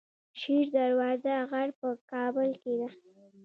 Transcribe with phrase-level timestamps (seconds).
[0.39, 2.87] شیر دروازه غر په کابل کې دی